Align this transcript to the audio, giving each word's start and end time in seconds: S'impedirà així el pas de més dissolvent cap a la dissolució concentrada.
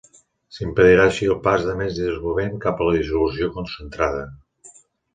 S'impedirà 0.55 1.05
així 1.09 1.29
el 1.33 1.37
pas 1.43 1.67
de 1.69 1.77
més 1.83 1.95
dissolvent 1.99 2.59
cap 2.67 2.81
a 2.87 2.91
la 2.91 2.99
dissolució 2.99 3.55
concentrada. 3.61 4.29